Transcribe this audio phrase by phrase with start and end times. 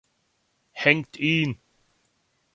[0.71, 1.59] Hängt ihn!